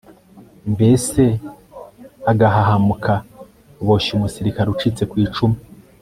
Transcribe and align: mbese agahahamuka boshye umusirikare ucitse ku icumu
mbese 0.73 1.23
agahahamuka 2.31 3.13
boshye 3.85 4.11
umusirikare 4.13 4.67
ucitse 4.71 5.03
ku 5.09 5.15
icumu 5.25 5.57